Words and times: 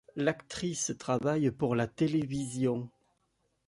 L'actrice 0.15 0.93
travaille 0.97 1.51
pour 1.51 1.75
la 1.75 1.85
télévision. 1.85 2.89